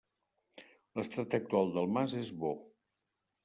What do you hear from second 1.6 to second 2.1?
del